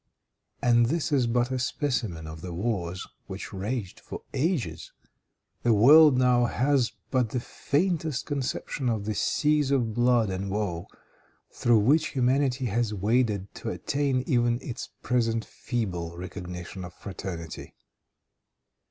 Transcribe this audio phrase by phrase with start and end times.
[0.63, 4.91] And this is but a specimen of the wars which raged for ages.
[5.61, 10.87] The world now has but the faintest conception of the seas of blood and woe
[11.51, 17.75] through which humanity has waded to attain even its present feeble recognition of fraternity.